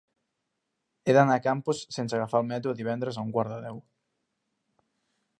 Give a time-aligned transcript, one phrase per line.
[1.09, 3.77] He d'anar a Campos sense agafar el metro divendres a un quart de deu.